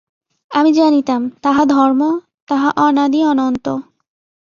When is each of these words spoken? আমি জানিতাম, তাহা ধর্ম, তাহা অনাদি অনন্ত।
আমি 0.51 0.71
জানিতাম, 0.73 1.21
তাহা 1.41 1.63
ধর্ম, 1.65 2.01
তাহা 2.47 2.69
অনাদি 2.77 3.19
অনন্ত। 3.23 3.65